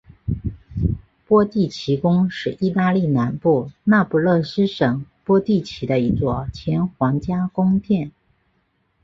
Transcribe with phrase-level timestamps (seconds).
[1.27, 8.11] 波蒂奇宫是意大利南部那不勒斯省波蒂奇的一座前皇家宫殿。